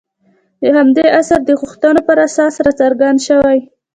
[0.61, 3.59] د همدې عصر د غوښتنو پر اساس راڅرګند شوي.